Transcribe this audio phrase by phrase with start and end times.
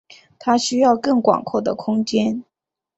[0.39, 2.43] 他需要更广阔的空间。